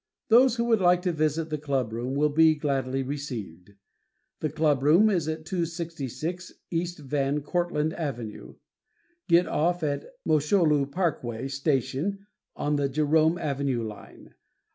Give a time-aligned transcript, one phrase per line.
[0.29, 3.75] Those who would like to visit the clubroom will be gladly received.
[4.39, 6.85] The clubroom is at 266 E.
[6.97, 8.55] Van Cortland Ave.
[9.27, 12.25] Get off at Mosholu Parkway station
[12.55, 14.33] on the Jerome Avenue line.